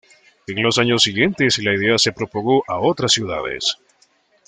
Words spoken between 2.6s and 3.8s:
a otras ciudades.